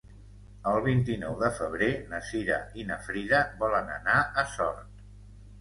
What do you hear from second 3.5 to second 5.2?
volen anar a Sort.